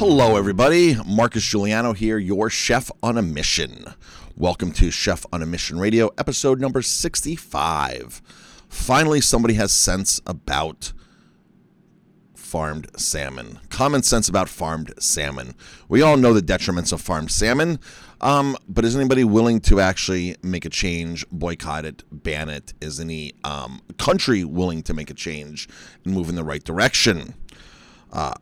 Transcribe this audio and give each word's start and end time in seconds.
Hello, 0.00 0.36
everybody. 0.36 0.96
Marcus 1.04 1.44
Guiliano 1.44 1.94
here, 1.94 2.16
your 2.16 2.48
chef 2.48 2.90
on 3.02 3.18
a 3.18 3.22
mission. 3.22 3.84
Welcome 4.34 4.72
to 4.72 4.90
Chef 4.90 5.26
on 5.30 5.42
a 5.42 5.46
Mission 5.46 5.78
Radio, 5.78 6.08
episode 6.16 6.58
number 6.58 6.80
65. 6.80 8.22
Finally, 8.70 9.20
somebody 9.20 9.52
has 9.54 9.72
sense 9.72 10.18
about 10.24 10.94
farmed 12.34 12.98
salmon. 12.98 13.58
Common 13.68 14.02
sense 14.02 14.26
about 14.26 14.48
farmed 14.48 14.94
salmon. 14.98 15.54
We 15.86 16.00
all 16.00 16.16
know 16.16 16.32
the 16.32 16.40
detriments 16.40 16.94
of 16.94 17.02
farmed 17.02 17.30
salmon, 17.30 17.78
um, 18.22 18.56
but 18.66 18.86
is 18.86 18.96
anybody 18.96 19.24
willing 19.24 19.60
to 19.60 19.80
actually 19.80 20.34
make 20.42 20.64
a 20.64 20.70
change, 20.70 21.28
boycott 21.30 21.84
it, 21.84 22.04
ban 22.10 22.48
it? 22.48 22.72
Is 22.80 23.00
any 23.00 23.34
um, 23.44 23.82
country 23.98 24.44
willing 24.44 24.82
to 24.84 24.94
make 24.94 25.10
a 25.10 25.14
change 25.14 25.68
and 26.06 26.14
move 26.14 26.30
in 26.30 26.36
the 26.36 26.44
right 26.44 26.64
direction? 26.64 27.34
Uh, 28.10 28.32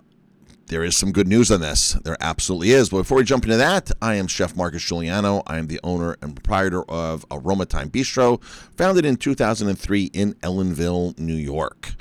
there 0.68 0.84
is 0.84 0.96
some 0.96 1.12
good 1.12 1.27
news 1.27 1.50
on 1.50 1.60
this. 1.60 1.95
There 2.04 2.16
absolutely 2.20 2.70
is. 2.70 2.90
But 2.90 2.98
before 2.98 3.18
we 3.18 3.24
jump 3.24 3.45
into 3.45 3.56
that, 3.56 3.90
I 4.02 4.14
am 4.14 4.27
Chef 4.27 4.54
Marcus 4.54 4.84
Guiliano. 4.84 5.42
I 5.46 5.58
am 5.58 5.66
the 5.66 5.80
owner 5.82 6.16
and 6.20 6.36
proprietor 6.36 6.82
of 6.84 7.24
Aroma 7.30 7.64
Thyme 7.64 7.91
Bistro, 7.91 8.42
founded 8.77 9.04
in 9.04 9.16
2003 9.16 10.10
in 10.12 10.34
Ellenville, 10.34 11.18
New 11.18 11.34
York. 11.34 11.94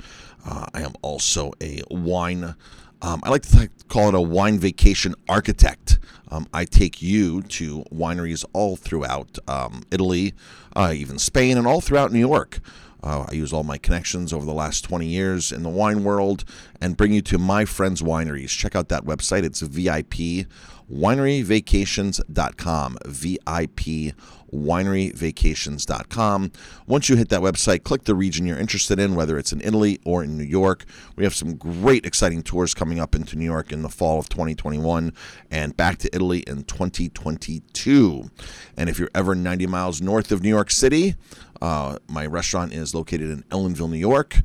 Uh, 0.44 0.66
I 0.74 0.82
am 0.82 0.92
also 1.02 1.52
a 1.62 1.80
wine, 1.90 2.54
um, 3.00 3.20
I 3.22 3.30
like 3.30 3.42
to 3.42 3.56
th- 3.56 3.70
call 3.88 4.08
it 4.08 4.14
a 4.14 4.20
wine 4.20 4.58
vacation 4.58 5.14
architect. 5.28 5.98
Um, 6.30 6.46
I 6.52 6.64
take 6.66 7.00
you 7.00 7.42
to 7.42 7.84
wineries 7.92 8.44
all 8.52 8.76
throughout 8.76 9.38
um, 9.48 9.82
Italy, 9.90 10.34
uh, 10.76 10.92
even 10.94 11.18
Spain, 11.18 11.56
and 11.56 11.66
all 11.66 11.80
throughout 11.80 12.12
New 12.12 12.18
York. 12.18 12.60
Uh, 13.02 13.26
I 13.28 13.34
use 13.34 13.52
all 13.52 13.62
my 13.62 13.78
connections 13.78 14.32
over 14.32 14.44
the 14.44 14.52
last 14.52 14.82
20 14.82 15.06
years 15.06 15.52
in 15.52 15.62
the 15.62 15.68
wine 15.68 16.04
world 16.04 16.44
and 16.80 16.96
bring 16.96 17.12
you 17.12 17.22
to 17.22 17.38
my 17.38 17.64
friends' 17.64 18.02
wineries. 18.02 18.48
Check 18.48 18.74
out 18.74 18.88
that 18.88 19.04
website. 19.04 19.44
It's 19.44 19.60
VIP 19.60 20.46
wineryvacations.com. 20.90 22.98
VIP 23.06 24.14
wineryvacations.com. 24.52 26.52
Once 26.86 27.08
you 27.08 27.16
hit 27.16 27.30
that 27.30 27.40
website, 27.40 27.82
click 27.82 28.04
the 28.04 28.14
region 28.14 28.46
you're 28.46 28.58
interested 28.58 28.98
in, 28.98 29.14
whether 29.14 29.38
it's 29.38 29.52
in 29.52 29.60
Italy 29.60 30.00
or 30.04 30.24
in 30.24 30.36
New 30.36 30.44
York. 30.44 30.84
We 31.16 31.24
have 31.24 31.34
some 31.34 31.56
great, 31.56 32.06
exciting 32.06 32.42
tours 32.42 32.74
coming 32.74 33.00
up 33.00 33.14
into 33.14 33.36
New 33.36 33.44
York 33.44 33.72
in 33.72 33.82
the 33.82 33.88
fall 33.88 34.18
of 34.18 34.28
2021 34.28 35.12
and 35.50 35.76
back 35.76 35.98
to 35.98 36.14
Italy 36.14 36.40
in 36.40 36.64
2022. 36.64 38.30
And 38.76 38.88
if 38.88 38.98
you're 38.98 39.10
ever 39.14 39.34
90 39.34 39.66
miles 39.66 40.00
north 40.00 40.32
of 40.32 40.42
New 40.42 40.48
York 40.48 40.70
City, 40.70 41.16
uh, 41.60 41.98
my 42.08 42.26
restaurant 42.26 42.72
is 42.72 42.94
located 42.94 43.30
in 43.30 43.42
Ellenville, 43.44 43.90
New 43.90 43.98
York. 43.98 44.40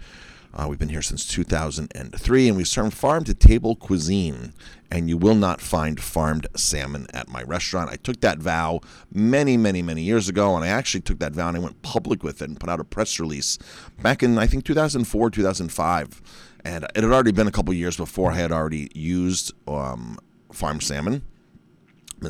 Uh, 0.55 0.67
we've 0.69 0.77
been 0.77 0.89
here 0.89 1.01
since 1.01 1.25
2003, 1.25 2.47
and 2.47 2.57
we 2.57 2.63
serve 2.63 2.93
farm 2.93 3.23
to 3.23 3.33
table 3.33 3.75
cuisine. 3.75 4.53
And 4.91 5.09
you 5.09 5.17
will 5.17 5.33
not 5.33 5.59
find 5.59 5.99
farmed 5.99 6.45
salmon 6.55 7.07
at 7.11 7.27
my 7.27 7.41
restaurant. 7.41 7.89
I 7.89 7.95
took 7.95 8.21
that 8.21 8.37
vow 8.37 8.81
many, 9.11 9.57
many, 9.57 9.81
many 9.81 10.03
years 10.03 10.29
ago, 10.29 10.55
and 10.55 10.63
I 10.63 10.67
actually 10.67 11.01
took 11.01 11.17
that 11.17 11.33
vow 11.33 11.47
and 11.47 11.57
I 11.57 11.59
went 11.59 11.81
public 11.81 12.21
with 12.21 12.43
it 12.43 12.49
and 12.49 12.59
put 12.59 12.69
out 12.69 12.79
a 12.79 12.83
press 12.83 13.19
release 13.19 13.57
back 14.03 14.21
in, 14.21 14.37
I 14.37 14.45
think, 14.45 14.65
2004, 14.65 15.31
2005. 15.31 16.21
And 16.63 16.83
it 16.83 17.03
had 17.03 17.05
already 17.05 17.31
been 17.31 17.47
a 17.47 17.51
couple 17.51 17.73
years 17.73 17.97
before 17.97 18.33
I 18.33 18.35
had 18.35 18.51
already 18.51 18.91
used 18.93 19.51
um, 19.67 20.19
farm 20.51 20.79
salmon 20.79 21.23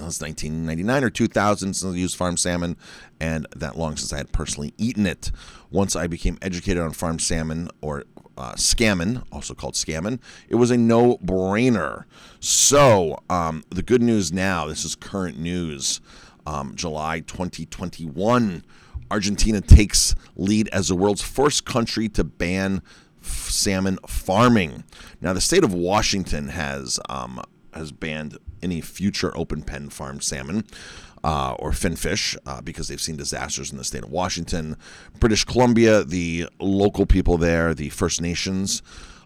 since 0.02 0.22
1999 0.22 1.04
or 1.04 1.10
2000 1.10 1.74
since 1.74 1.94
I 1.94 1.96
used 1.96 2.16
farm 2.16 2.38
salmon, 2.38 2.78
and 3.20 3.48
that 3.56 3.78
long 3.78 3.96
since 3.98 4.12
I 4.14 4.18
had 4.18 4.32
personally 4.32 4.74
eaten 4.78 5.06
it. 5.06 5.32
Once 5.72 5.96
I 5.96 6.08
became 6.08 6.38
educated 6.42 6.82
on 6.82 6.92
farm 6.92 7.20
salmon 7.20 7.70
or 7.82 8.06
uh, 8.38 8.54
scammon, 8.56 9.24
also 9.32 9.54
called 9.54 9.76
scammon, 9.76 10.20
it 10.50 10.56
was 10.56 10.72
a 10.72 10.78
no 10.78 11.18
brainer. 11.18 12.06
So, 12.40 13.22
um, 13.30 13.64
the 13.70 13.84
good 13.84 14.02
news 14.02 14.32
now 14.32 14.66
this 14.66 14.86
is 14.86 14.96
current 14.96 15.38
news. 15.40 16.02
Um, 16.46 16.76
July 16.76 17.22
2021, 17.22 18.66
Argentina 19.10 19.62
takes 19.62 20.14
lead 20.36 20.68
as 20.70 20.90
the 20.90 20.96
world's 20.96 21.22
first 21.22 21.66
country 21.66 22.10
to 22.10 22.24
ban 22.24 22.82
salmon 23.22 23.98
farming. 24.08 24.84
Now, 25.22 25.34
the 25.34 25.42
state 25.42 25.64
of 25.64 25.74
Washington 25.74 26.50
has 26.50 27.00
um, 27.10 27.42
has 27.76 27.92
banned 27.92 28.38
any 28.62 28.82
future 28.82 29.36
open 29.38 29.62
pen 29.64 29.90
farm 29.90 30.22
salmon. 30.22 30.66
Uh, 31.26 31.56
or 31.58 31.72
finfish 31.72 32.36
uh, 32.46 32.60
because 32.60 32.90
they've 32.90 33.00
seen 33.00 33.16
disasters 33.16 33.72
in 33.72 33.78
the 33.78 33.84
state 33.86 34.04
of 34.04 34.10
Washington. 34.10 34.76
British 35.22 35.46
Columbia, 35.46 36.04
the 36.04 36.50
local 36.60 37.06
people 37.06 37.38
there, 37.38 37.74
the 37.74 37.88
First 37.88 38.20
Nations, 38.20 38.82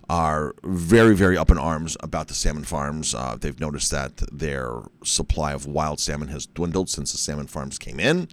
are 0.10 0.56
very, 0.64 1.16
very 1.16 1.38
up 1.38 1.52
in 1.52 1.58
arms 1.58 1.98
about 2.02 2.28
the 2.28 2.34
salmon 2.34 2.64
farms. 2.64 3.14
Uh, 3.14 3.36
they've 3.40 3.60
noticed 3.60 3.92
that 3.92 4.18
their 4.32 4.84
supply 5.04 5.52
of 5.52 5.66
wild 5.66 6.00
salmon 6.00 6.30
has 6.30 6.46
dwindled 6.46 6.90
since 6.90 7.12
the 7.12 7.18
salmon 7.18 7.48
farms 7.48 7.78
came 7.78 8.00
in, 8.00 8.28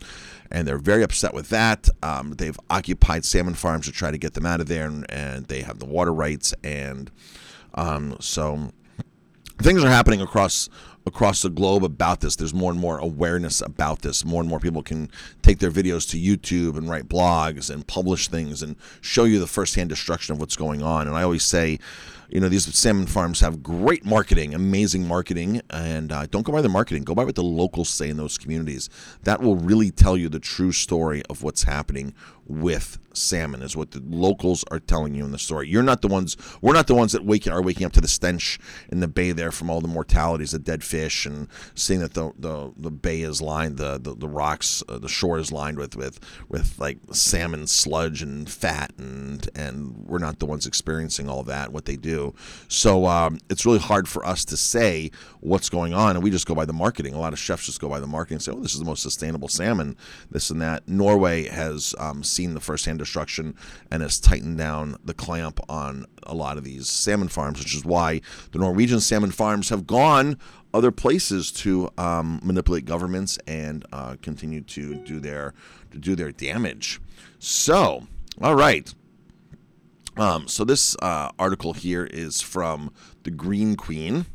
and 0.50 0.68
they're 0.68 0.78
very 0.78 1.02
upset 1.02 1.34
with 1.34 1.48
that. 1.48 1.88
Um, 2.02 2.34
they've 2.34 2.58
occupied 2.70 3.24
salmon 3.24 3.54
farms 3.54 3.86
to 3.86 3.92
try 3.92 4.10
to 4.10 4.18
get 4.18 4.34
them 4.34 4.46
out 4.46 4.60
of 4.60 4.68
there, 4.68 4.86
and, 4.86 5.10
and 5.10 5.46
they 5.46 5.62
have 5.62 5.80
the 5.80 5.86
water 5.86 6.12
rights, 6.12 6.54
and 6.62 7.10
um, 7.74 8.16
so 8.20 8.70
things 9.58 9.82
are 9.84 9.88
happening 9.90 10.20
across 10.20 10.68
across 11.06 11.42
the 11.42 11.50
globe 11.50 11.84
about 11.84 12.20
this. 12.20 12.36
There's 12.36 12.54
more 12.54 12.70
and 12.70 12.80
more 12.80 12.98
awareness 12.98 13.60
about 13.60 14.02
this. 14.02 14.24
More 14.24 14.40
and 14.40 14.48
more 14.48 14.60
people 14.60 14.82
can 14.82 15.10
take 15.42 15.58
their 15.58 15.70
videos 15.70 16.08
to 16.10 16.18
YouTube 16.18 16.76
and 16.78 16.88
write 16.88 17.08
blogs 17.08 17.70
and 17.70 17.86
publish 17.86 18.28
things 18.28 18.62
and 18.62 18.76
show 19.00 19.24
you 19.24 19.38
the 19.38 19.46
firsthand 19.46 19.90
destruction 19.90 20.34
of 20.34 20.40
what's 20.40 20.56
going 20.56 20.82
on. 20.82 21.06
And 21.06 21.16
I 21.16 21.22
always 21.22 21.44
say, 21.44 21.78
you 22.30 22.40
know, 22.40 22.48
these 22.48 22.72
salmon 22.74 23.06
farms 23.06 23.40
have 23.40 23.62
great 23.62 24.04
marketing, 24.04 24.54
amazing 24.54 25.06
marketing, 25.06 25.60
and 25.70 26.10
uh, 26.10 26.26
don't 26.26 26.42
go 26.42 26.52
by 26.52 26.62
the 26.62 26.68
marketing. 26.68 27.04
Go 27.04 27.14
by 27.14 27.24
what 27.24 27.34
the 27.34 27.44
locals 27.44 27.88
say 27.88 28.08
in 28.08 28.16
those 28.16 28.38
communities. 28.38 28.88
That 29.22 29.40
will 29.40 29.56
really 29.56 29.90
tell 29.90 30.16
you 30.16 30.28
the 30.28 30.40
true 30.40 30.72
story 30.72 31.22
of 31.28 31.42
what's 31.42 31.64
happening 31.64 32.14
with 32.46 32.98
salmon 33.12 33.62
is 33.62 33.76
what 33.76 33.92
the 33.92 34.02
locals 34.04 34.64
are 34.70 34.80
telling 34.80 35.14
you 35.14 35.24
in 35.24 35.32
the 35.32 35.38
story. 35.38 35.68
You're 35.68 35.82
not 35.82 36.02
the 36.02 36.08
ones. 36.08 36.36
We're 36.60 36.74
not 36.74 36.86
the 36.86 36.94
ones 36.94 37.12
that 37.12 37.24
wake, 37.24 37.46
are 37.46 37.62
waking 37.62 37.86
up 37.86 37.92
to 37.92 38.00
the 38.00 38.08
stench 38.08 38.58
in 38.90 39.00
the 39.00 39.08
bay 39.08 39.32
there 39.32 39.52
from 39.52 39.70
all 39.70 39.80
the 39.80 39.88
mortalities 39.88 40.52
of 40.54 40.64
dead 40.64 40.82
fish 40.82 40.93
and 40.94 41.48
seeing 41.74 42.00
that 42.00 42.14
the 42.14 42.32
the, 42.38 42.72
the 42.76 42.90
bay 42.90 43.22
is 43.22 43.42
lined, 43.42 43.76
the 43.76 43.98
the, 43.98 44.14
the 44.14 44.28
rocks, 44.28 44.82
uh, 44.88 44.98
the 44.98 45.08
shore 45.08 45.38
is 45.38 45.50
lined 45.50 45.78
with 45.78 45.96
with 45.96 46.20
with 46.48 46.78
like 46.78 46.98
salmon 47.12 47.66
sludge 47.66 48.22
and 48.22 48.48
fat, 48.48 48.92
and 48.98 49.48
and 49.54 49.96
we're 50.06 50.18
not 50.18 50.38
the 50.38 50.46
ones 50.46 50.66
experiencing 50.66 51.28
all 51.28 51.42
that. 51.42 51.72
What 51.72 51.84
they 51.84 51.96
do, 51.96 52.34
so 52.68 53.06
um, 53.06 53.38
it's 53.50 53.66
really 53.66 53.78
hard 53.78 54.08
for 54.08 54.24
us 54.24 54.44
to 54.46 54.56
say 54.56 55.10
what's 55.40 55.68
going 55.68 55.92
on, 55.92 56.16
and 56.16 56.22
we 56.22 56.30
just 56.30 56.46
go 56.46 56.54
by 56.54 56.64
the 56.64 56.72
marketing. 56.72 57.14
A 57.14 57.20
lot 57.20 57.32
of 57.32 57.38
chefs 57.38 57.66
just 57.66 57.80
go 57.80 57.88
by 57.88 58.00
the 58.00 58.06
marketing 58.06 58.36
and 58.36 58.42
say, 58.42 58.52
"Oh, 58.52 58.60
this 58.60 58.74
is 58.74 58.78
the 58.78 58.84
most 58.84 59.02
sustainable 59.02 59.48
salmon." 59.48 59.96
This 60.30 60.50
and 60.50 60.60
that. 60.62 60.88
Norway 60.88 61.48
has 61.48 61.94
um, 61.98 62.22
seen 62.22 62.54
the 62.54 62.60
firsthand 62.60 62.98
destruction 62.98 63.54
and 63.90 64.02
has 64.02 64.20
tightened 64.20 64.58
down 64.58 64.96
the 65.04 65.14
clamp 65.14 65.60
on 65.68 66.06
a 66.24 66.34
lot 66.34 66.56
of 66.56 66.64
these 66.64 66.88
salmon 66.88 67.28
farms, 67.28 67.58
which 67.58 67.74
is 67.74 67.84
why 67.84 68.20
the 68.52 68.58
Norwegian 68.58 69.00
salmon 69.00 69.30
farms 69.30 69.68
have 69.68 69.86
gone 69.86 70.38
other 70.74 70.90
places 70.90 71.52
to 71.52 71.88
um, 71.96 72.40
manipulate 72.42 72.84
governments 72.84 73.38
and 73.46 73.86
uh, 73.92 74.16
continue 74.20 74.60
to 74.60 74.96
do 74.96 75.20
their 75.20 75.54
to 75.92 75.98
do 75.98 76.16
their 76.16 76.32
damage. 76.32 77.00
So, 77.38 78.06
all 78.42 78.56
right. 78.56 78.92
Um, 80.16 80.46
so 80.48 80.64
this 80.64 80.96
uh, 81.00 81.30
article 81.38 81.72
here 81.72 82.04
is 82.04 82.40
from 82.40 82.92
the 83.22 83.30
Green 83.30 83.76
Queen. 83.76 84.26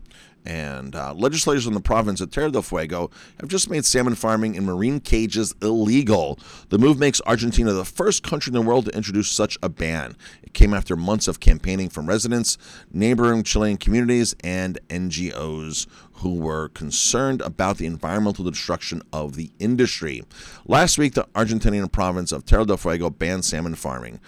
And 0.45 0.95
uh, 0.95 1.13
legislators 1.13 1.67
in 1.67 1.73
the 1.73 1.79
province 1.79 2.21
of 2.21 2.31
Tierra 2.31 2.51
del 2.51 2.61
Fuego 2.61 3.11
have 3.39 3.49
just 3.49 3.69
made 3.69 3.85
salmon 3.85 4.15
farming 4.15 4.55
in 4.55 4.65
marine 4.65 4.99
cages 4.99 5.53
illegal. 5.61 6.39
The 6.69 6.77
move 6.77 6.97
makes 6.97 7.21
Argentina 7.25 7.73
the 7.73 7.85
first 7.85 8.23
country 8.23 8.51
in 8.51 8.55
the 8.55 8.61
world 8.61 8.85
to 8.85 8.95
introduce 8.95 9.29
such 9.29 9.57
a 9.61 9.69
ban. 9.69 10.15
It 10.41 10.53
came 10.53 10.73
after 10.73 10.95
months 10.95 11.27
of 11.27 11.39
campaigning 11.39 11.89
from 11.89 12.07
residents, 12.07 12.57
neighboring 12.91 13.43
Chilean 13.43 13.77
communities, 13.77 14.35
and 14.43 14.79
NGOs 14.89 15.87
who 16.13 16.35
were 16.35 16.69
concerned 16.69 17.41
about 17.41 17.77
the 17.77 17.85
environmental 17.85 18.43
destruction 18.43 19.01
of 19.13 19.35
the 19.35 19.51
industry. 19.59 20.23
Last 20.65 20.97
week, 20.97 21.13
the 21.13 21.27
Argentinian 21.35 21.91
province 21.91 22.31
of 22.31 22.45
Tierra 22.45 22.65
del 22.65 22.77
Fuego 22.77 23.09
banned 23.09 23.45
salmon 23.45 23.75
farming. 23.75 24.19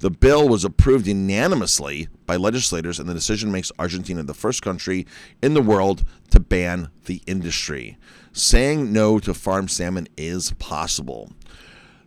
The 0.00 0.10
bill 0.10 0.48
was 0.48 0.64
approved 0.64 1.06
unanimously 1.06 2.08
by 2.24 2.36
legislators, 2.36 2.98
and 2.98 3.06
the 3.06 3.12
decision 3.12 3.52
makes 3.52 3.70
Argentina 3.78 4.22
the 4.22 4.32
first 4.32 4.62
country 4.62 5.06
in 5.42 5.52
the 5.52 5.60
world 5.60 6.04
to 6.30 6.40
ban 6.40 6.88
the 7.04 7.22
industry. 7.26 7.98
Saying 8.32 8.94
no 8.94 9.18
to 9.18 9.34
farm 9.34 9.68
salmon 9.68 10.08
is 10.16 10.52
possible. 10.58 11.32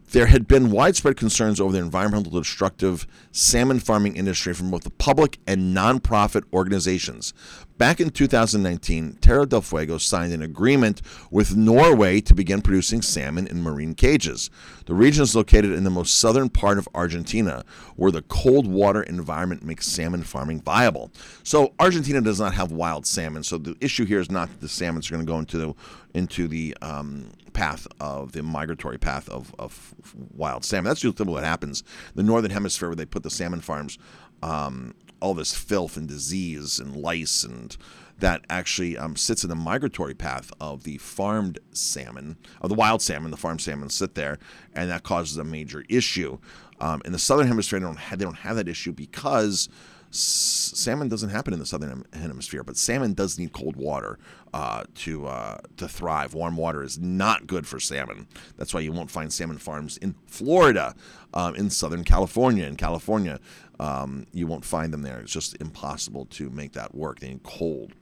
There 0.09 0.25
had 0.25 0.47
been 0.47 0.71
widespread 0.71 1.17
concerns 1.17 1.59
over 1.59 1.71
the 1.71 1.83
environmental 1.83 2.31
destructive 2.31 3.05
salmon 3.31 3.79
farming 3.79 4.15
industry 4.15 4.55
from 4.55 4.71
both 4.71 4.83
the 4.83 4.89
public 4.89 5.37
and 5.45 5.75
nonprofit 5.75 6.43
organizations. 6.51 7.33
Back 7.77 7.99
in 7.99 8.11
2019, 8.11 9.17
Tierra 9.19 9.47
del 9.47 9.61
Fuego 9.61 9.97
signed 9.97 10.31
an 10.31 10.43
agreement 10.43 11.01
with 11.31 11.55
Norway 11.55 12.21
to 12.21 12.35
begin 12.35 12.61
producing 12.61 13.01
salmon 13.01 13.47
in 13.47 13.63
marine 13.63 13.95
cages. 13.95 14.51
The 14.85 14.93
region 14.93 15.23
is 15.23 15.35
located 15.35 15.71
in 15.71 15.83
the 15.83 15.89
most 15.89 16.19
southern 16.19 16.49
part 16.49 16.77
of 16.77 16.87
Argentina, 16.93 17.65
where 17.95 18.11
the 18.11 18.21
cold 18.21 18.67
water 18.67 19.01
environment 19.01 19.63
makes 19.63 19.87
salmon 19.87 20.21
farming 20.21 20.61
viable. 20.61 21.11
So 21.41 21.73
Argentina 21.79 22.21
does 22.21 22.39
not 22.39 22.53
have 22.53 22.71
wild 22.71 23.07
salmon. 23.07 23.43
So 23.43 23.57
the 23.57 23.75
issue 23.81 24.05
here 24.05 24.19
is 24.19 24.29
not 24.29 24.49
that 24.49 24.61
the 24.61 24.69
salmons 24.69 25.09
are 25.09 25.15
going 25.15 25.25
to 25.25 25.31
go 25.31 25.39
into 25.39 25.57
the 25.57 25.73
into 26.13 26.47
the 26.47 26.77
um, 26.83 27.31
path 27.53 27.87
of 27.99 28.33
the 28.33 28.43
migratory 28.43 28.99
path 28.99 29.27
of, 29.29 29.55
of 29.57 29.95
wild 30.35 30.63
salmon. 30.63 30.89
That's 30.89 31.03
usually 31.03 31.31
what 31.31 31.43
happens. 31.43 31.83
The 32.13 32.21
northern 32.21 32.51
hemisphere, 32.51 32.89
where 32.89 32.95
they 32.95 33.05
put 33.05 33.23
the 33.23 33.31
salmon 33.31 33.61
farms 33.61 33.97
um, 34.43 34.93
all 35.23 35.33
this 35.33 35.55
filth 35.55 35.95
and 35.95 36.07
disease 36.07 36.79
and 36.79 36.97
lice 36.97 37.45
and 37.45 37.77
that 38.19 38.45
actually 38.49 38.97
um, 38.97 39.15
sits 39.15 39.43
in 39.43 39.49
the 39.49 39.55
migratory 39.55 40.13
path 40.13 40.51
of 40.59 40.83
the 40.83 40.97
farmed 40.97 41.59
salmon, 41.71 42.37
of 42.61 42.69
the 42.69 42.75
wild 42.75 43.01
salmon. 43.01 43.31
The 43.31 43.37
farmed 43.37 43.61
salmon 43.61 43.89
sit 43.89 44.15
there, 44.15 44.37
and 44.73 44.89
that 44.89 45.03
causes 45.03 45.37
a 45.37 45.43
major 45.43 45.83
issue. 45.89 46.37
Um, 46.79 47.01
in 47.05 47.11
the 47.11 47.19
southern 47.19 47.47
hemisphere, 47.47 47.79
they 47.79 47.85
don't 47.85 47.97
have, 47.97 48.19
they 48.19 48.25
don't 48.25 48.35
have 48.35 48.57
that 48.57 48.67
issue 48.67 48.91
because 48.91 49.69
salmon 50.13 51.09
doesn't 51.09 51.29
happen 51.29 51.53
in 51.53 51.59
the 51.59 51.65
southern 51.65 52.05
hemisphere, 52.13 52.63
but 52.63 52.77
salmon 52.77 53.13
does 53.13 53.39
need 53.39 53.51
cold 53.51 53.75
water 53.75 54.19
uh, 54.53 54.83
to 54.95 55.25
uh, 55.25 55.57
to 55.77 55.87
thrive. 55.87 56.33
Warm 56.33 56.55
water 56.55 56.83
is 56.83 56.99
not 56.99 57.47
good 57.47 57.65
for 57.65 57.79
salmon. 57.79 58.27
That's 58.57 58.73
why 58.73 58.81
you 58.81 58.91
won't 58.91 59.09
find 59.09 59.33
salmon 59.33 59.57
farms 59.57 59.97
in 59.97 60.15
Florida, 60.27 60.95
um, 61.33 61.55
in 61.55 61.69
Southern 61.69 62.03
California. 62.03 62.65
In 62.65 62.75
California, 62.75 63.39
um, 63.79 64.27
you 64.31 64.45
won't 64.45 64.65
find 64.65 64.93
them 64.93 65.01
there. 65.01 65.19
It's 65.19 65.31
just 65.31 65.59
impossible 65.59 66.25
to 66.27 66.49
make 66.49 66.73
that 66.73 66.93
work. 66.93 67.19
They 67.19 67.29
need 67.29 67.43
cold. 67.43 67.93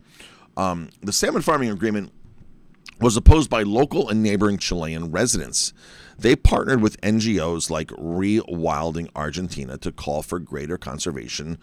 Um, 0.57 0.89
the 1.01 1.13
salmon 1.13 1.41
farming 1.41 1.69
agreement 1.69 2.11
was 2.99 3.17
opposed 3.17 3.49
by 3.49 3.63
local 3.63 4.09
and 4.09 4.21
neighboring 4.21 4.57
Chilean 4.57 5.11
residents. 5.11 5.73
They 6.19 6.35
partnered 6.35 6.81
with 6.81 7.01
NGOs 7.01 7.71
like 7.71 7.87
Rewilding 7.87 9.09
Argentina 9.15 9.77
to 9.79 9.91
call 9.91 10.21
for 10.21 10.37
greater 10.37 10.77
conservation 10.77 11.57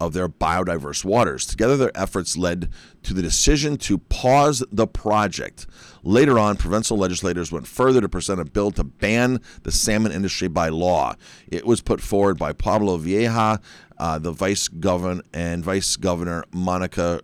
of 0.00 0.12
their 0.12 0.28
biodiverse 0.28 1.04
waters. 1.04 1.44
Together, 1.46 1.76
their 1.76 1.96
efforts 1.96 2.36
led 2.36 2.70
to 3.02 3.14
the 3.14 3.22
decision 3.22 3.76
to 3.76 3.98
pause 3.98 4.64
the 4.72 4.86
project. 4.86 5.66
Later 6.02 6.38
on, 6.38 6.56
provincial 6.56 6.96
legislators 6.96 7.52
went 7.52 7.66
further 7.66 8.00
to 8.00 8.08
present 8.08 8.40
a 8.40 8.44
bill 8.44 8.70
to 8.72 8.84
ban 8.84 9.40
the 9.62 9.70
salmon 9.72 10.12
industry 10.12 10.48
by 10.48 10.70
law. 10.70 11.14
It 11.48 11.66
was 11.66 11.82
put 11.82 12.00
forward 12.00 12.38
by 12.38 12.52
Pablo 12.54 12.98
Villegas, 12.98 13.60
uh, 13.98 14.18
the 14.18 14.32
vice 14.32 14.68
governor, 14.68 15.22
and 15.34 15.62
vice 15.62 15.96
governor 15.96 16.44
Monica 16.52 17.20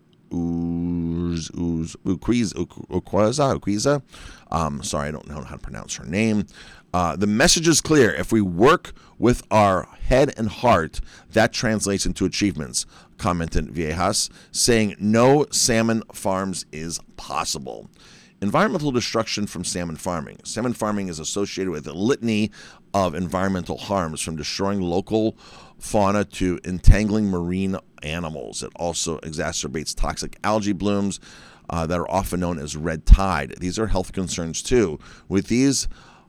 Urquiza. 3.55 4.02
Um, 4.50 4.82
sorry, 4.82 5.08
I 5.08 5.11
don't 5.11 5.28
know 5.28 5.43
how 5.43 5.56
to 5.56 5.61
pronounce 5.61 5.96
her 5.96 6.05
name. 6.05 6.46
Uh, 6.94 7.17
the 7.17 7.26
message 7.26 7.69
is 7.69 7.81
clear. 7.81 8.14
If 8.14 8.32
we 8.32 8.40
work 8.40 8.93
with 9.19 9.43
our 9.50 9.87
head 10.05 10.32
and 10.37 10.49
heart, 10.49 11.00
that 11.32 11.52
translates 11.52 12.06
into 12.06 12.25
achievements, 12.25 12.87
commented 13.19 13.67
Villegas, 13.69 14.31
saying 14.50 14.96
no 14.99 15.46
salmon 15.50 16.02
farms 16.12 16.64
is 16.72 17.00
possible. 17.17 17.90
Environmental 18.40 18.90
destruction 18.93 19.46
from 19.46 19.64
salmon 19.64 19.96
farming. 19.96 20.38
Salmon 20.44 20.75
farming 20.75 21.08
is 21.08 21.19
associated 21.19 21.70
with 21.70 21.87
a 21.87 21.93
litany 21.93 22.50
of 22.93 23.14
environmental 23.14 23.79
harms 23.79 24.20
from 24.20 24.37
destroying 24.37 24.81
local 24.81 25.37
fauna 25.78 26.25
to 26.25 26.58
entangling 26.64 27.28
marine 27.28 27.76
animals. 28.02 28.62
It 28.62 28.73
also 28.76 29.19
exacerbates 29.19 29.94
toxic 29.94 30.38
algae 30.43 30.73
blooms 30.73 31.20
uh, 31.69 31.87
that 31.87 31.99
are 31.99 32.11
often 32.11 32.40
known 32.40 32.58
as 32.58 32.76
red 32.76 33.06
tide. 33.06 33.55
These 33.58 33.78
are 33.78 33.88
health 33.88 34.12
concerns 34.12 34.62
too. 34.62 34.99
With 35.28 35.49
these 35.49 35.88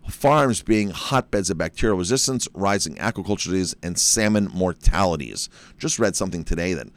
farms 0.09 0.61
being 0.61 0.89
hotbeds 0.89 1.49
of 1.49 1.57
bacterial 1.57 1.97
resistance, 1.97 2.47
rising 2.53 2.95
aquaculture 2.95 3.45
disease, 3.45 3.75
and 3.83 3.97
salmon 3.97 4.49
mortalities. 4.53 5.49
Just 5.77 5.99
read 5.99 6.15
something 6.15 6.43
today 6.43 6.73
that 6.73 6.87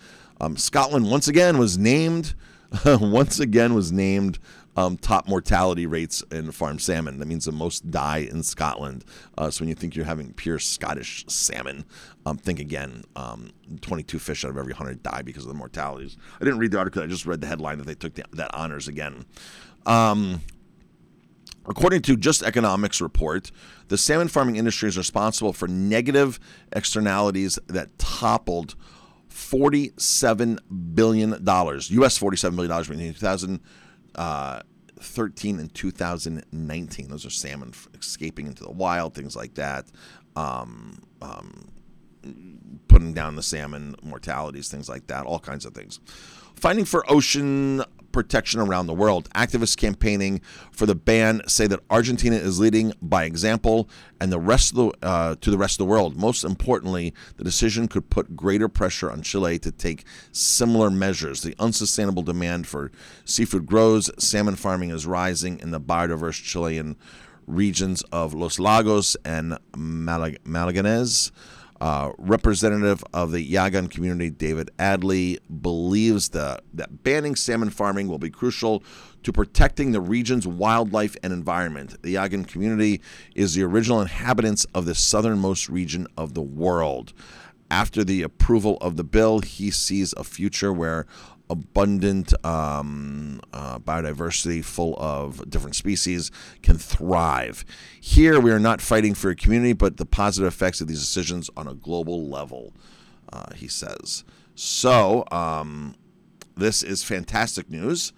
um, 0.40 0.56
Scotland 0.56 1.10
once 1.10 1.28
again 1.28 1.58
was 1.58 1.76
named, 1.76 2.34
once 2.84 3.40
again 3.40 3.74
was 3.74 3.92
named 3.92 4.38
um, 4.76 4.96
top 4.96 5.28
mortality 5.28 5.86
rates 5.86 6.22
in 6.30 6.52
farm 6.52 6.78
salmon. 6.78 7.18
That 7.18 7.26
means 7.26 7.44
the 7.44 7.52
most 7.52 7.90
die 7.90 8.28
in 8.30 8.42
Scotland. 8.42 9.04
Uh, 9.36 9.50
so 9.50 9.62
when 9.62 9.68
you 9.68 9.74
think 9.74 9.96
you're 9.96 10.04
having 10.04 10.32
pure 10.32 10.58
Scottish 10.58 11.24
salmon, 11.28 11.84
um, 12.26 12.36
think 12.36 12.60
again. 12.60 13.04
Um, 13.16 13.50
22 13.80 14.18
fish 14.18 14.44
out 14.44 14.50
of 14.50 14.56
every 14.56 14.72
100 14.72 15.02
die 15.02 15.22
because 15.22 15.44
of 15.44 15.48
the 15.48 15.54
mortalities. 15.54 16.16
I 16.40 16.44
didn't 16.44 16.58
read 16.58 16.70
the 16.70 16.78
article. 16.78 17.02
I 17.02 17.06
just 17.06 17.26
read 17.26 17.40
the 17.40 17.46
headline 17.46 17.78
that 17.78 17.86
they 17.86 17.94
took 17.94 18.14
the, 18.14 18.24
that 18.32 18.54
honors 18.54 18.88
again. 18.88 19.26
Um, 19.86 20.40
According 21.66 22.02
to 22.02 22.16
Just 22.16 22.42
Economics 22.42 23.00
report, 23.00 23.52
the 23.88 23.98
salmon 23.98 24.28
farming 24.28 24.56
industry 24.56 24.88
is 24.88 24.96
responsible 24.96 25.52
for 25.52 25.68
negative 25.68 26.40
externalities 26.72 27.58
that 27.66 27.96
toppled 27.98 28.74
$47 29.30 30.58
billion, 30.94 31.32
US 31.32 32.18
$47 32.18 32.56
billion 32.56 32.80
between 32.80 33.60
2013 34.14 35.58
and 35.58 35.74
2019. 35.74 37.08
Those 37.08 37.26
are 37.26 37.30
salmon 37.30 37.72
escaping 37.98 38.46
into 38.46 38.64
the 38.64 38.70
wild, 38.70 39.14
things 39.14 39.36
like 39.36 39.54
that. 39.54 39.86
Um, 40.36 41.02
um, 41.22 41.68
putting 42.88 43.12
down 43.14 43.36
the 43.36 43.42
salmon 43.42 43.96
mortalities, 44.02 44.68
things 44.68 44.88
like 44.88 45.06
that, 45.06 45.26
all 45.26 45.38
kinds 45.38 45.64
of 45.64 45.74
things. 45.74 46.00
Fighting 46.54 46.84
for 46.84 47.10
ocean 47.10 47.82
protection 48.12 48.60
around 48.60 48.86
the 48.86 48.94
world. 48.94 49.28
Activists 49.34 49.76
campaigning 49.76 50.40
for 50.70 50.86
the 50.86 50.94
ban 50.94 51.42
say 51.46 51.66
that 51.66 51.80
Argentina 51.90 52.36
is 52.36 52.60
leading 52.60 52.92
by 53.00 53.24
example, 53.24 53.88
and 54.20 54.32
the 54.32 54.38
rest 54.38 54.72
of 54.72 54.76
the 54.76 55.06
uh, 55.06 55.34
to 55.40 55.50
the 55.50 55.58
rest 55.58 55.74
of 55.74 55.86
the 55.86 55.90
world. 55.90 56.16
Most 56.16 56.44
importantly, 56.44 57.14
the 57.36 57.44
decision 57.44 57.88
could 57.88 58.10
put 58.10 58.36
greater 58.36 58.68
pressure 58.68 59.10
on 59.10 59.22
Chile 59.22 59.58
to 59.60 59.72
take 59.72 60.04
similar 60.32 60.90
measures. 60.90 61.42
The 61.42 61.54
unsustainable 61.58 62.22
demand 62.22 62.66
for 62.66 62.90
seafood 63.24 63.66
grows. 63.66 64.10
Salmon 64.18 64.56
farming 64.56 64.90
is 64.90 65.06
rising 65.06 65.58
in 65.60 65.70
the 65.70 65.80
biodiverse 65.80 66.42
Chilean 66.42 66.96
regions 67.46 68.02
of 68.12 68.34
Los 68.34 68.58
Lagos 68.58 69.16
and 69.24 69.58
Malag- 69.72 70.38
Magallanes. 70.44 71.30
Uh, 71.80 72.12
representative 72.18 73.02
of 73.14 73.32
the 73.32 73.52
Yagan 73.52 73.90
community, 73.90 74.28
David 74.28 74.70
Alday, 74.78 75.38
believes 75.62 76.28
the, 76.28 76.60
that 76.74 77.02
banning 77.02 77.34
salmon 77.34 77.70
farming 77.70 78.06
will 78.06 78.18
be 78.18 78.28
crucial 78.28 78.82
to 79.22 79.32
protecting 79.32 79.92
the 79.92 80.00
region's 80.00 80.46
wildlife 80.46 81.16
and 81.22 81.32
environment. 81.32 81.96
The 82.02 82.16
Yagan 82.16 82.46
community 82.46 83.00
is 83.34 83.54
the 83.54 83.62
original 83.62 84.02
inhabitants 84.02 84.66
of 84.74 84.84
the 84.84 84.94
southernmost 84.94 85.70
region 85.70 86.06
of 86.18 86.34
the 86.34 86.42
world. 86.42 87.14
After 87.70 88.04
the 88.04 88.22
approval 88.22 88.76
of 88.82 88.96
the 88.96 89.04
bill, 89.04 89.38
he 89.40 89.70
sees 89.70 90.12
a 90.18 90.24
future 90.24 90.72
where 90.72 91.06
abundant 91.50 92.32
um, 92.44 93.40
uh, 93.52 93.78
biodiversity 93.80 94.64
full 94.64 94.96
of 94.98 95.48
different 95.50 95.76
species 95.76 96.30
can 96.62 96.78
thrive. 96.78 97.64
Here, 98.00 98.40
we 98.40 98.52
are 98.52 98.60
not 98.60 98.80
fighting 98.80 99.14
for 99.14 99.30
a 99.30 99.36
community, 99.36 99.72
but 99.72 99.96
the 99.96 100.06
positive 100.06 100.46
effects 100.46 100.80
of 100.80 100.88
these 100.88 101.00
decisions 101.00 101.50
on 101.56 101.66
a 101.66 101.74
global 101.74 102.28
level, 102.28 102.72
uh, 103.32 103.52
he 103.54 103.68
says. 103.68 104.24
So, 104.54 105.24
um, 105.32 105.96
this 106.56 106.82
is 106.82 107.02
fantastic 107.02 107.68
news. 107.68 108.12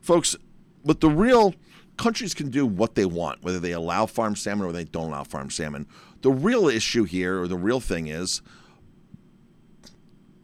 Folks, 0.00 0.36
but 0.84 1.00
the 1.00 1.10
real 1.10 1.54
countries 1.98 2.32
can 2.32 2.48
do 2.50 2.64
what 2.64 2.94
they 2.94 3.04
want, 3.04 3.42
whether 3.42 3.60
they 3.60 3.72
allow 3.72 4.06
farm 4.06 4.34
salmon 4.34 4.66
or 4.66 4.72
they 4.72 4.84
don't 4.84 5.08
allow 5.08 5.24
farm 5.24 5.50
salmon. 5.50 5.86
The 6.22 6.30
real 6.30 6.68
issue 6.68 7.04
here, 7.04 7.42
or 7.42 7.48
the 7.48 7.56
real 7.56 7.80
thing 7.80 8.06
is, 8.06 8.40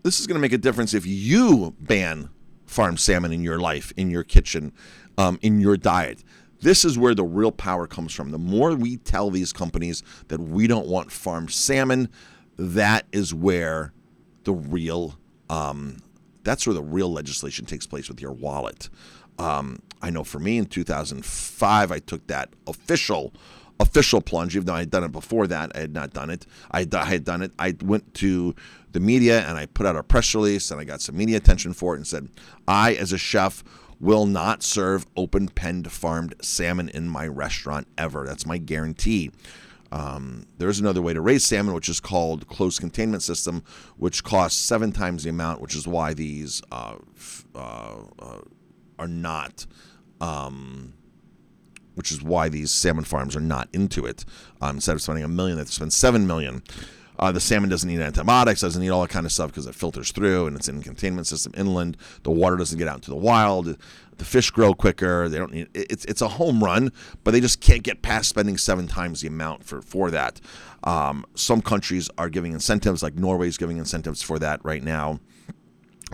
this 0.02 0.20
is 0.20 0.26
going 0.26 0.34
to 0.34 0.40
make 0.40 0.52
a 0.52 0.58
difference 0.58 0.92
if 0.92 1.06
you 1.06 1.74
ban 1.80 2.28
farm 2.74 2.96
salmon 2.96 3.32
in 3.32 3.42
your 3.42 3.60
life, 3.60 3.92
in 3.96 4.10
your 4.10 4.24
kitchen, 4.24 4.72
um, 5.16 5.38
in 5.42 5.60
your 5.60 5.76
diet. 5.76 6.24
This 6.60 6.84
is 6.84 6.98
where 6.98 7.14
the 7.14 7.24
real 7.24 7.52
power 7.52 7.86
comes 7.86 8.12
from. 8.12 8.32
The 8.32 8.38
more 8.38 8.74
we 8.74 8.96
tell 8.96 9.30
these 9.30 9.52
companies 9.52 10.02
that 10.28 10.40
we 10.40 10.66
don't 10.66 10.88
want 10.88 11.12
farm 11.12 11.48
salmon, 11.48 12.08
that 12.58 13.06
is 13.12 13.32
where 13.32 13.92
the 14.42 14.52
real 14.52 15.16
um, 15.48 15.98
that's 16.42 16.66
where 16.66 16.74
the 16.74 16.82
real 16.82 17.10
legislation 17.10 17.64
takes 17.64 17.86
place 17.86 18.08
with 18.08 18.20
your 18.20 18.32
wallet. 18.32 18.90
Um, 19.38 19.80
I 20.02 20.10
know 20.10 20.24
for 20.24 20.38
me 20.38 20.58
in 20.58 20.66
2005, 20.66 21.92
I 21.92 21.98
took 22.00 22.26
that 22.26 22.50
official 22.66 23.32
official 23.80 24.20
plunge, 24.20 24.54
even 24.54 24.66
though 24.66 24.74
I 24.74 24.80
had 24.80 24.90
done 24.90 25.04
it 25.04 25.12
before 25.12 25.46
that. 25.48 25.72
I 25.74 25.80
had 25.80 25.92
not 25.92 26.12
done 26.12 26.30
it. 26.30 26.46
I, 26.70 26.86
I 26.92 27.04
had 27.04 27.24
done 27.24 27.42
it. 27.42 27.52
I 27.58 27.76
went 27.82 28.14
to 28.14 28.54
the 28.92 29.00
media 29.00 29.40
and 29.48 29.58
I 29.58 29.66
put 29.66 29.86
out 29.86 29.96
a 29.96 30.02
press 30.02 30.34
release 30.34 30.70
and 30.70 30.80
I 30.80 30.84
got 30.84 31.00
some 31.00 31.16
media 31.16 31.36
attention 31.36 31.72
for 31.72 31.94
it 31.94 31.98
and 31.98 32.06
said, 32.06 32.28
I, 32.68 32.94
as 32.94 33.12
a 33.12 33.18
chef, 33.18 33.64
will 34.00 34.26
not 34.26 34.62
serve 34.62 35.06
open 35.16 35.48
penned 35.48 35.90
farmed 35.90 36.34
salmon 36.40 36.88
in 36.88 37.08
my 37.08 37.26
restaurant 37.26 37.88
ever. 37.98 38.24
That's 38.26 38.46
my 38.46 38.58
guarantee. 38.58 39.30
Um, 39.90 40.46
there 40.58 40.68
is 40.68 40.80
another 40.80 41.00
way 41.02 41.14
to 41.14 41.20
raise 41.20 41.44
salmon, 41.44 41.74
which 41.74 41.88
is 41.88 42.00
called 42.00 42.48
closed 42.48 42.80
containment 42.80 43.22
system, 43.22 43.62
which 43.96 44.24
costs 44.24 44.60
seven 44.60 44.90
times 44.92 45.22
the 45.22 45.30
amount, 45.30 45.60
which 45.60 45.76
is 45.76 45.86
why 45.86 46.14
these 46.14 46.62
uh, 46.72 46.96
uh, 47.54 47.96
uh, 48.18 48.40
are 48.98 49.08
not. 49.08 49.66
Um, 50.20 50.94
which 51.94 52.10
is 52.10 52.22
why 52.22 52.48
these 52.48 52.70
salmon 52.70 53.04
farms 53.04 53.36
are 53.36 53.40
not 53.40 53.68
into 53.72 54.06
it. 54.06 54.24
Um, 54.60 54.76
instead 54.76 54.94
of 54.94 55.02
spending 55.02 55.24
a 55.24 55.28
million, 55.28 55.56
they 55.56 55.60
have 55.60 55.68
to 55.68 55.74
spend 55.74 55.92
seven 55.92 56.26
million. 56.26 56.62
Uh, 57.18 57.30
the 57.30 57.40
salmon 57.40 57.70
doesn't 57.70 57.88
need 57.88 58.00
antibiotics, 58.00 58.60
doesn't 58.60 58.82
need 58.82 58.90
all 58.90 59.02
that 59.02 59.10
kind 59.10 59.24
of 59.24 59.32
stuff 59.32 59.50
because 59.50 59.66
it 59.66 59.74
filters 59.74 60.10
through 60.10 60.46
and 60.46 60.56
it's 60.56 60.68
in 60.68 60.82
containment 60.82 61.26
system 61.26 61.52
inland. 61.56 61.96
The 62.24 62.30
water 62.30 62.56
doesn't 62.56 62.78
get 62.78 62.88
out 62.88 62.96
into 62.96 63.10
the 63.10 63.16
wild. 63.16 63.76
The 64.16 64.24
fish 64.24 64.50
grow 64.50 64.74
quicker. 64.74 65.28
They 65.28 65.38
don't 65.38 65.52
need 65.52 65.68
it's 65.74 66.04
it's 66.06 66.22
a 66.22 66.28
home 66.28 66.62
run, 66.62 66.92
but 67.22 67.30
they 67.32 67.40
just 67.40 67.60
can't 67.60 67.82
get 67.82 68.02
past 68.02 68.28
spending 68.28 68.56
seven 68.56 68.86
times 68.86 69.20
the 69.20 69.28
amount 69.28 69.64
for 69.64 69.80
for 69.82 70.10
that. 70.10 70.40
Um, 70.82 71.24
some 71.34 71.62
countries 71.62 72.10
are 72.18 72.28
giving 72.28 72.52
incentives, 72.52 73.02
like 73.02 73.14
Norway's 73.14 73.56
giving 73.56 73.78
incentives 73.78 74.22
for 74.22 74.38
that 74.38 74.60
right 74.64 74.82
now. 74.82 75.20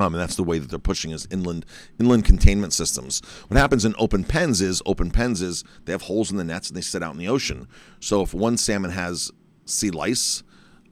Um, 0.00 0.14
and 0.14 0.22
that's 0.22 0.36
the 0.36 0.44
way 0.44 0.58
that 0.58 0.70
they're 0.70 0.78
pushing 0.78 1.10
is 1.10 1.28
inland 1.30 1.66
inland 1.98 2.24
containment 2.24 2.72
systems. 2.72 3.20
What 3.48 3.58
happens 3.58 3.84
in 3.84 3.94
open 3.98 4.24
pens 4.24 4.60
is 4.60 4.82
open 4.86 5.10
pens 5.10 5.42
is 5.42 5.64
they 5.84 5.92
have 5.92 6.02
holes 6.02 6.30
in 6.30 6.36
the 6.36 6.44
nets 6.44 6.68
and 6.68 6.76
they 6.76 6.80
sit 6.80 7.02
out 7.02 7.12
in 7.12 7.18
the 7.18 7.28
ocean. 7.28 7.68
So 8.00 8.22
if 8.22 8.32
one 8.32 8.56
salmon 8.56 8.92
has 8.92 9.30
sea 9.66 9.90
lice, 9.90 10.42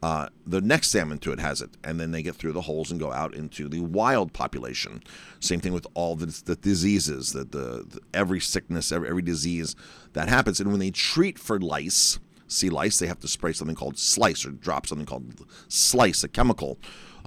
uh, 0.00 0.28
the 0.46 0.60
next 0.60 0.90
salmon 0.90 1.18
to 1.18 1.32
it 1.32 1.40
has 1.40 1.60
it, 1.60 1.70
and 1.82 1.98
then 1.98 2.12
they 2.12 2.22
get 2.22 2.36
through 2.36 2.52
the 2.52 2.60
holes 2.60 2.90
and 2.90 3.00
go 3.00 3.12
out 3.12 3.34
into 3.34 3.68
the 3.68 3.80
wild 3.80 4.32
population. 4.32 5.02
Same 5.40 5.58
thing 5.60 5.72
with 5.72 5.86
all 5.94 6.14
the, 6.14 6.26
the 6.44 6.54
diseases, 6.54 7.32
the, 7.32 7.40
the, 7.40 7.84
the, 7.88 8.00
every 8.14 8.38
sickness, 8.38 8.92
every, 8.92 9.08
every 9.08 9.22
disease 9.22 9.74
that 10.12 10.28
happens. 10.28 10.60
And 10.60 10.70
when 10.70 10.78
they 10.78 10.92
treat 10.92 11.36
for 11.36 11.58
lice, 11.58 12.20
sea 12.46 12.70
lice, 12.70 13.00
they 13.00 13.08
have 13.08 13.18
to 13.20 13.28
spray 13.28 13.52
something 13.52 13.74
called 13.74 13.98
slice 13.98 14.46
or 14.46 14.50
drop 14.50 14.86
something 14.86 15.06
called 15.06 15.44
slice, 15.66 16.22
a 16.22 16.28
chemical. 16.28 16.78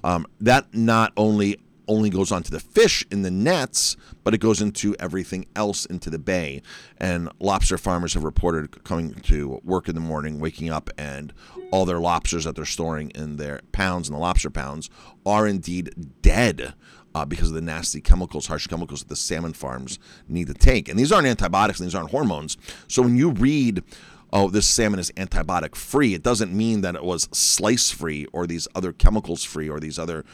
Um, 0.02 0.26
that 0.40 0.72
not 0.74 1.12
only 1.16 1.60
only 1.92 2.10
goes 2.10 2.32
onto 2.32 2.50
the 2.50 2.60
fish 2.60 3.04
in 3.10 3.22
the 3.22 3.30
nets, 3.30 3.96
but 4.24 4.32
it 4.32 4.38
goes 4.38 4.62
into 4.62 4.96
everything 4.98 5.46
else 5.54 5.84
into 5.84 6.08
the 6.08 6.18
bay. 6.18 6.62
And 6.98 7.28
lobster 7.38 7.76
farmers 7.76 8.14
have 8.14 8.24
reported 8.24 8.82
coming 8.84 9.14
to 9.14 9.60
work 9.62 9.88
in 9.88 9.94
the 9.94 10.00
morning, 10.00 10.40
waking 10.40 10.70
up, 10.70 10.88
and 10.96 11.32
all 11.70 11.84
their 11.84 12.00
lobsters 12.00 12.44
that 12.44 12.56
they're 12.56 12.64
storing 12.64 13.10
in 13.10 13.36
their 13.36 13.60
pounds 13.72 14.08
and 14.08 14.16
the 14.16 14.20
lobster 14.20 14.50
pounds 14.50 14.88
are 15.26 15.46
indeed 15.46 15.92
dead. 16.22 16.74
Uh, 17.14 17.26
because 17.26 17.48
of 17.48 17.54
the 17.54 17.60
nasty 17.60 18.00
chemicals, 18.00 18.46
harsh 18.46 18.66
chemicals 18.66 19.00
that 19.00 19.10
the 19.10 19.16
salmon 19.16 19.52
farms 19.52 19.98
need 20.28 20.46
to 20.46 20.54
take. 20.54 20.88
And 20.88 20.98
these 20.98 21.12
aren't 21.12 21.26
antibiotics 21.26 21.78
and 21.78 21.86
these 21.86 21.94
aren't 21.94 22.10
hormones. 22.10 22.56
So 22.88 23.02
when 23.02 23.18
you 23.18 23.32
read 23.32 23.84
oh, 24.32 24.48
this 24.48 24.66
salmon 24.66 24.98
is 24.98 25.10
antibiotic 25.12 25.74
free. 25.74 26.14
It 26.14 26.22
doesn't 26.22 26.52
mean 26.52 26.80
that 26.80 26.94
it 26.94 27.04
was 27.04 27.28
slice 27.32 27.90
free 27.90 28.26
or 28.32 28.46
these 28.46 28.66
other 28.74 28.92
chemicals 28.92 29.44
free 29.44 29.68
or 29.68 29.78
these 29.78 29.98
other 29.98 30.24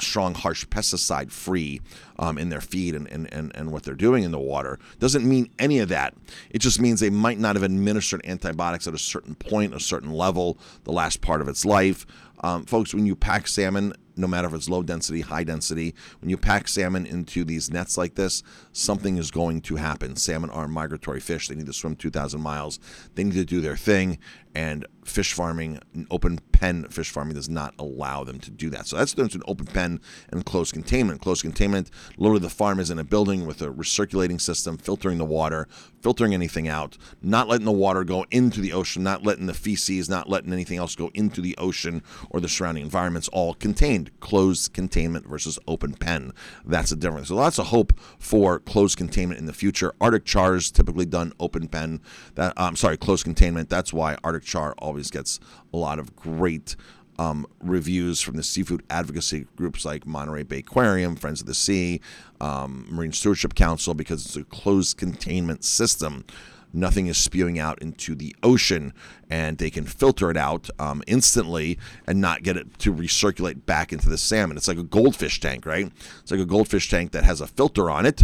strong, 0.00 0.34
harsh 0.34 0.64
pesticide 0.66 1.30
free 1.30 1.80
um, 2.18 2.38
in 2.38 2.48
their 2.48 2.60
feed 2.60 2.94
and, 2.94 3.06
and, 3.08 3.32
and, 3.32 3.52
and 3.54 3.70
what 3.70 3.82
they're 3.82 3.94
doing 3.94 4.24
in 4.24 4.30
the 4.30 4.38
water. 4.38 4.78
Doesn't 4.98 5.28
mean 5.28 5.50
any 5.58 5.78
of 5.78 5.88
that. 5.90 6.14
It 6.50 6.60
just 6.60 6.80
means 6.80 7.00
they 7.00 7.10
might 7.10 7.38
not 7.38 7.54
have 7.56 7.62
administered 7.62 8.22
antibiotics 8.24 8.86
at 8.86 8.94
a 8.94 8.98
certain 8.98 9.34
point, 9.34 9.74
a 9.74 9.80
certain 9.80 10.12
level, 10.12 10.58
the 10.84 10.92
last 10.92 11.20
part 11.20 11.40
of 11.40 11.48
its 11.48 11.64
life. 11.64 12.06
Um, 12.40 12.64
folks, 12.64 12.94
when 12.94 13.04
you 13.04 13.14
pack 13.14 13.46
salmon, 13.46 13.92
no 14.18 14.26
matter 14.26 14.48
if 14.48 14.54
it's 14.54 14.68
low 14.68 14.82
density, 14.82 15.20
high 15.20 15.44
density, 15.44 15.94
when 16.20 16.28
you 16.28 16.36
pack 16.36 16.68
salmon 16.68 17.06
into 17.06 17.44
these 17.44 17.70
nets 17.70 17.96
like 17.96 18.14
this, 18.14 18.42
something 18.72 19.16
is 19.16 19.30
going 19.30 19.60
to 19.62 19.76
happen. 19.76 20.16
Salmon 20.16 20.50
are 20.50 20.68
migratory 20.68 21.20
fish. 21.20 21.48
They 21.48 21.54
need 21.54 21.66
to 21.66 21.72
swim 21.72 21.96
2,000 21.96 22.40
miles. 22.40 22.78
They 23.14 23.24
need 23.24 23.34
to 23.34 23.44
do 23.44 23.60
their 23.60 23.76
thing 23.76 24.18
and 24.54 24.86
fish 25.04 25.32
farming, 25.32 25.80
open 26.10 26.38
pen 26.52 26.84
fish 26.88 27.10
farming 27.10 27.34
does 27.34 27.48
not 27.48 27.74
allow 27.78 28.24
them 28.24 28.38
to 28.40 28.50
do 28.50 28.68
that. 28.70 28.86
So 28.86 28.96
that's 28.96 29.12
the 29.12 29.16
difference 29.16 29.34
between 29.34 29.50
open 29.50 29.66
pen 29.66 30.00
and 30.30 30.44
closed 30.44 30.72
containment. 30.72 31.20
Closed 31.20 31.42
containment, 31.42 31.90
literally 32.16 32.40
the 32.40 32.50
farm 32.50 32.80
is 32.80 32.90
in 32.90 32.98
a 32.98 33.04
building 33.04 33.46
with 33.46 33.62
a 33.62 33.68
recirculating 33.68 34.40
system, 34.40 34.76
filtering 34.76 35.18
the 35.18 35.24
water, 35.24 35.68
filtering 36.02 36.34
anything 36.34 36.68
out, 36.68 36.98
not 37.22 37.48
letting 37.48 37.64
the 37.64 37.72
water 37.72 38.04
go 38.04 38.24
into 38.30 38.60
the 38.60 38.72
ocean, 38.72 39.02
not 39.02 39.24
letting 39.24 39.46
the 39.46 39.54
feces, 39.54 40.08
not 40.08 40.28
letting 40.28 40.52
anything 40.52 40.78
else 40.78 40.94
go 40.94 41.10
into 41.14 41.40
the 41.40 41.56
ocean 41.58 42.02
or 42.30 42.40
the 42.40 42.48
surrounding 42.48 42.84
environments, 42.84 43.28
all 43.28 43.54
contained. 43.54 44.10
Closed 44.20 44.72
containment 44.72 45.26
versus 45.26 45.58
open 45.66 45.94
pen. 45.94 46.32
That's 46.64 46.90
the 46.90 46.96
difference. 46.96 47.28
So 47.28 47.36
lots 47.36 47.58
of 47.58 47.68
hope 47.68 47.98
for 48.18 48.58
closed 48.58 48.98
containment 48.98 49.40
in 49.40 49.46
the 49.46 49.52
future. 49.52 49.92
Arctic 50.00 50.24
char 50.24 50.56
is 50.56 50.70
typically 50.70 51.06
done 51.06 51.32
open 51.40 51.68
pen. 51.68 52.00
That 52.34 52.52
I'm 52.56 52.68
um, 52.68 52.76
sorry, 52.76 52.96
closed 52.96 53.24
containment. 53.24 53.68
That's 53.68 53.92
why 53.92 54.16
Arctic 54.24 54.37
char 54.40 54.74
always 54.78 55.10
gets 55.10 55.40
a 55.72 55.76
lot 55.76 55.98
of 55.98 56.16
great 56.16 56.76
um, 57.18 57.46
reviews 57.60 58.20
from 58.20 58.36
the 58.36 58.42
seafood 58.42 58.82
advocacy 58.90 59.46
groups 59.56 59.84
like 59.84 60.06
Monterey 60.06 60.44
Bay 60.44 60.58
Aquarium, 60.58 61.16
Friends 61.16 61.40
of 61.40 61.46
the 61.46 61.54
Sea, 61.54 62.00
um, 62.40 62.86
Marine 62.90 63.12
Stewardship 63.12 63.54
Council, 63.54 63.92
because 63.94 64.24
it's 64.24 64.36
a 64.36 64.44
closed 64.44 64.96
containment 64.96 65.64
system. 65.64 66.24
Nothing 66.72 67.06
is 67.06 67.16
spewing 67.16 67.58
out 67.58 67.80
into 67.80 68.14
the 68.14 68.36
ocean, 68.42 68.92
and 69.30 69.58
they 69.58 69.70
can 69.70 69.84
filter 69.84 70.30
it 70.30 70.36
out 70.36 70.68
um, 70.78 71.02
instantly 71.06 71.78
and 72.06 72.20
not 72.20 72.42
get 72.42 72.56
it 72.56 72.78
to 72.80 72.92
recirculate 72.92 73.64
back 73.64 73.92
into 73.92 74.08
the 74.08 74.18
salmon. 74.18 74.56
It's 74.56 74.68
like 74.68 74.78
a 74.78 74.82
goldfish 74.82 75.40
tank, 75.40 75.66
right? 75.66 75.90
It's 76.20 76.30
like 76.30 76.40
a 76.40 76.46
goldfish 76.46 76.90
tank 76.90 77.12
that 77.12 77.24
has 77.24 77.40
a 77.40 77.46
filter 77.46 77.90
on 77.90 78.06
it 78.06 78.22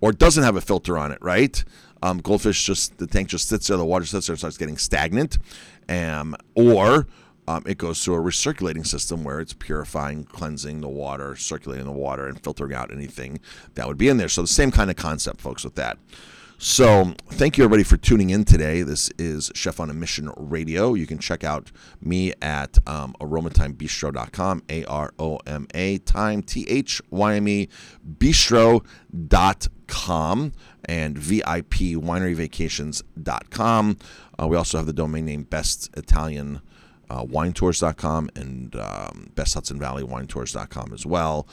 or 0.00 0.12
doesn't 0.12 0.44
have 0.44 0.56
a 0.56 0.60
filter 0.60 0.96
on 0.96 1.10
it, 1.12 1.18
right? 1.20 1.64
Um, 2.02 2.18
goldfish 2.18 2.64
just 2.64 2.98
the 2.98 3.06
tank 3.06 3.28
just 3.28 3.48
sits 3.48 3.68
there, 3.68 3.76
the 3.76 3.84
water 3.84 4.04
sits 4.04 4.26
there, 4.26 4.36
starts 4.36 4.58
getting 4.58 4.76
stagnant, 4.76 5.38
um, 5.88 6.36
or 6.54 7.06
um, 7.48 7.62
it 7.66 7.78
goes 7.78 8.04
through 8.04 8.14
a 8.14 8.20
recirculating 8.20 8.86
system 8.86 9.24
where 9.24 9.40
it's 9.40 9.52
purifying, 9.52 10.24
cleansing 10.24 10.80
the 10.80 10.88
water, 10.88 11.34
circulating 11.36 11.86
the 11.86 11.92
water, 11.92 12.26
and 12.26 12.42
filtering 12.42 12.74
out 12.74 12.92
anything 12.92 13.40
that 13.74 13.86
would 13.88 13.98
be 13.98 14.08
in 14.08 14.16
there. 14.16 14.28
So 14.28 14.42
the 14.42 14.48
same 14.48 14.70
kind 14.70 14.90
of 14.90 14.96
concept, 14.96 15.40
folks, 15.40 15.64
with 15.64 15.74
that. 15.76 15.98
So, 16.58 17.14
thank 17.26 17.58
you 17.58 17.64
everybody 17.64 17.82
for 17.82 17.96
tuning 17.96 18.30
in 18.30 18.44
today. 18.44 18.82
This 18.82 19.10
is 19.18 19.50
Chef 19.52 19.80
on 19.80 19.90
a 19.90 19.94
Mission 19.94 20.30
Radio. 20.36 20.94
You 20.94 21.08
can 21.08 21.18
check 21.18 21.42
out 21.42 21.72
me 22.00 22.34
at 22.40 22.78
um, 22.86 23.16
aromathymebistro.com, 23.20 24.62
A 24.68 24.84
R 24.84 25.12
O 25.18 25.38
M 25.44 25.66
A 25.74 25.98
time, 25.98 26.40
T 26.40 26.64
H 26.68 27.02
Y 27.10 27.34
M 27.34 27.48
E, 27.48 27.68
bistro.com, 28.16 28.86
and 30.84 31.18
VIP 31.18 31.96
wineryvacations.com. 31.96 33.98
Uh, 34.40 34.48
we 34.48 34.56
also 34.56 34.78
have 34.78 34.86
the 34.86 34.92
domain 34.92 35.26
name 35.26 35.42
Best 35.44 35.90
Italian. 35.96 36.60
Uh, 37.10 37.24
winetours.com 37.24 38.30
and 38.36 38.76
um, 38.76 39.32
Best 39.34 39.52
Hudson 39.52 39.78
Valley 39.78 40.02
winetours.com 40.02 40.94
as 40.94 41.04
well. 41.04 41.46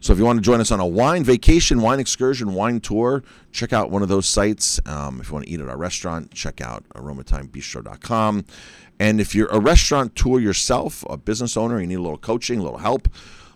So 0.00 0.12
if 0.12 0.18
you 0.18 0.24
want 0.24 0.38
to 0.38 0.42
join 0.42 0.60
us 0.60 0.72
on 0.72 0.80
a 0.80 0.86
wine 0.86 1.22
vacation, 1.22 1.80
wine 1.80 2.00
excursion, 2.00 2.52
wine 2.52 2.80
tour, 2.80 3.22
check 3.52 3.72
out 3.72 3.90
one 3.90 4.02
of 4.02 4.08
those 4.08 4.26
sites. 4.26 4.80
Um, 4.86 5.20
if 5.20 5.28
you 5.28 5.34
want 5.34 5.46
to 5.46 5.52
eat 5.52 5.60
at 5.60 5.68
our 5.68 5.76
restaurant, 5.76 6.34
check 6.34 6.60
out 6.60 6.82
aromathymebistro.com. 6.96 8.44
And 8.98 9.20
if 9.20 9.36
you're 9.36 9.46
a 9.48 9.60
restaurant 9.60 10.16
tour 10.16 10.40
yourself, 10.40 11.04
a 11.08 11.16
business 11.16 11.56
owner, 11.56 11.80
you 11.80 11.86
need 11.86 11.94
a 11.94 12.02
little 12.02 12.18
coaching, 12.18 12.58
a 12.58 12.64
little 12.64 12.78
help, 12.78 13.08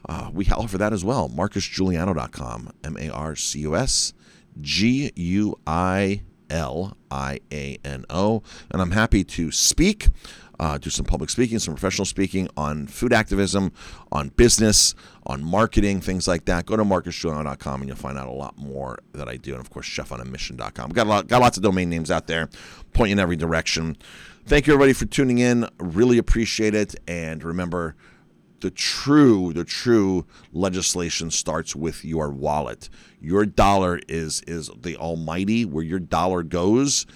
uh, 0.08 0.30
we 0.32 0.48
offer 0.50 0.78
that 0.78 0.92
as 0.92 1.04
well. 1.04 1.28
MarcusGuiliano.com, 1.28 2.70
M 2.84 2.96
A 2.96 3.10
R 3.10 3.34
C 3.34 3.60
U 3.60 3.76
S 3.76 4.12
G 4.60 5.12
U 5.14 5.58
I 5.66 6.22
L 6.50 6.96
I 7.10 7.40
A 7.52 7.78
N 7.84 8.04
O. 8.10 8.42
And 8.70 8.80
I'm 8.80 8.92
happy 8.92 9.24
to 9.24 9.50
speak 9.50 10.08
uh, 10.60 10.76
do 10.76 10.90
some 10.90 11.06
public 11.06 11.30
speaking, 11.30 11.58
some 11.58 11.74
professional 11.74 12.04
speaking 12.04 12.48
on 12.56 12.86
food 12.86 13.12
activism, 13.12 13.72
on 14.10 14.28
business, 14.30 14.94
on 15.26 15.42
marketing, 15.42 16.00
things 16.00 16.26
like 16.26 16.46
that. 16.46 16.66
Go 16.66 16.76
to 16.76 16.84
marcusguiliano.com 16.84 17.80
and 17.80 17.88
you'll 17.88 17.96
find 17.96 18.18
out 18.18 18.26
a 18.26 18.32
lot 18.32 18.58
more 18.58 18.98
that 19.12 19.28
I 19.28 19.36
do. 19.36 19.52
And 19.52 19.60
of 19.60 19.70
course, 19.70 19.86
chefonamission.com. 19.86 20.90
Got, 20.90 21.06
a 21.06 21.08
lot, 21.08 21.28
got 21.28 21.40
lots 21.40 21.56
of 21.56 21.62
domain 21.62 21.88
names 21.88 22.10
out 22.10 22.26
there, 22.26 22.48
point 22.92 23.12
in 23.12 23.18
every 23.18 23.36
direction. 23.36 23.96
Thank 24.46 24.66
you, 24.66 24.72
everybody, 24.72 24.94
for 24.94 25.06
tuning 25.06 25.38
in. 25.38 25.68
Really 25.78 26.18
appreciate 26.18 26.74
it. 26.74 26.96
And 27.06 27.44
remember, 27.44 27.94
the 28.60 28.70
true 28.70 29.52
the 29.52 29.64
true 29.64 30.26
legislation 30.52 31.30
starts 31.30 31.76
with 31.76 32.04
your 32.04 32.30
wallet. 32.30 32.88
Your 33.20 33.46
dollar 33.46 34.00
is 34.08 34.42
is 34.46 34.70
the 34.80 34.96
almighty 34.96 35.64
where 35.64 35.84
your 35.84 36.00
dollar 36.00 36.42
goes 36.42 37.06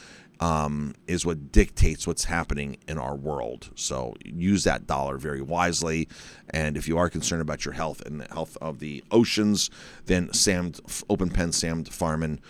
um, 0.43 0.95
is 1.07 1.25
what 1.25 1.53
dictates 1.53 2.05
what's 2.05 2.25
happening 2.25 2.77
in 2.89 2.99
our 2.99 3.15
world. 3.15 3.71
So 3.77 4.15
use 4.25 4.65
that 4.65 4.89
dollar 4.89 5.17
very 5.17 5.41
wisely. 5.41 6.09
And 6.51 6.77
if 6.77 6.89
you 6.89 6.99
are 6.99 7.09
concerned 7.09 7.43
about 7.43 7.65
your 7.65 7.75
health 7.75 8.01
and 8.01 8.21
the 8.21 8.25
health 8.25 8.59
of 8.61 8.81
the 8.81 9.05
oceans, 9.13 9.71
then 10.07 10.33
Sam 10.33 10.73
open 11.09 11.31
pen 11.31 11.53
Sam 11.53 11.85
farming 11.85 12.41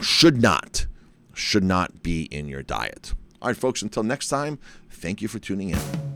should 0.00 0.42
not 0.42 0.86
should 1.34 1.64
not 1.64 2.02
be 2.02 2.24
in 2.24 2.48
your 2.48 2.62
diet. 2.62 3.14
All 3.40 3.48
right, 3.48 3.56
folks. 3.56 3.80
Until 3.80 4.02
next 4.02 4.28
time, 4.28 4.58
thank 4.90 5.22
you 5.22 5.28
for 5.28 5.38
tuning 5.38 5.70
in. 5.70 6.11